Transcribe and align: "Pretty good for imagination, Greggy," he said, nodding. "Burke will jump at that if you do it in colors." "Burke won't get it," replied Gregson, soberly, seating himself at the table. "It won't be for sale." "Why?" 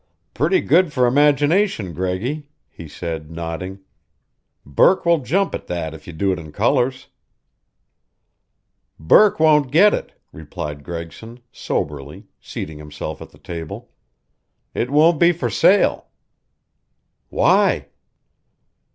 "Pretty 0.33 0.61
good 0.61 0.91
for 0.91 1.05
imagination, 1.05 1.93
Greggy," 1.93 2.47
he 2.67 2.87
said, 2.87 3.29
nodding. 3.29 3.81
"Burke 4.65 5.05
will 5.05 5.19
jump 5.19 5.53
at 5.53 5.67
that 5.67 5.93
if 5.93 6.07
you 6.07 6.13
do 6.13 6.31
it 6.31 6.39
in 6.39 6.51
colors." 6.51 7.09
"Burke 8.99 9.39
won't 9.39 9.69
get 9.71 9.93
it," 9.93 10.19
replied 10.33 10.83
Gregson, 10.83 11.39
soberly, 11.51 12.25
seating 12.39 12.79
himself 12.79 13.21
at 13.21 13.29
the 13.29 13.37
table. 13.37 13.91
"It 14.73 14.89
won't 14.89 15.19
be 15.19 15.31
for 15.31 15.51
sale." 15.51 16.07
"Why?" 17.29 17.89